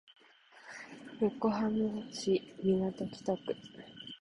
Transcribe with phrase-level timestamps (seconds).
[1.19, 1.69] 横浜
[2.11, 3.05] 市港北
[3.37, 3.37] 区